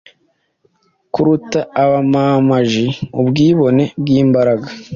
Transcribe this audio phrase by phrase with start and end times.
[1.13, 2.85] Kurata abamamaji,
[3.19, 4.67] ubwibone bw'imbaraga,